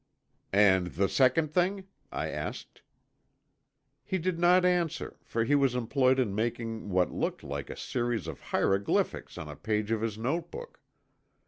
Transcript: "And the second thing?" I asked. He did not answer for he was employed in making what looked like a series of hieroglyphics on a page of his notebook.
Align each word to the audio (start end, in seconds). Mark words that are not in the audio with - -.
"And 0.55 0.87
the 0.87 1.07
second 1.07 1.49
thing?" 1.53 1.85
I 2.11 2.29
asked. 2.29 2.81
He 4.03 4.17
did 4.17 4.39
not 4.39 4.65
answer 4.65 5.19
for 5.21 5.43
he 5.43 5.53
was 5.53 5.75
employed 5.75 6.17
in 6.17 6.33
making 6.33 6.89
what 6.89 7.11
looked 7.11 7.43
like 7.43 7.69
a 7.69 7.77
series 7.77 8.25
of 8.25 8.39
hieroglyphics 8.49 9.37
on 9.37 9.47
a 9.47 9.55
page 9.55 9.91
of 9.91 10.01
his 10.01 10.17
notebook. 10.17 10.81